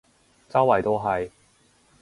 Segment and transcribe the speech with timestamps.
[0.49, 1.29] 周圍都係